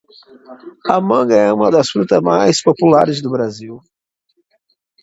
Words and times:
A 0.95 0.99
manga 1.07 1.35
é 1.37 1.53
uma 1.53 1.69
das 1.69 1.91
frutas 1.91 2.19
mais 2.21 2.59
populares 2.63 3.21
do 3.21 3.29
Brasil. 3.29 3.75